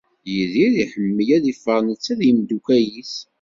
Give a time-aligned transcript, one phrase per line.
[0.33, 3.15] Yidir iḥemmel ad iffeɣ netta d yimeddukal-is.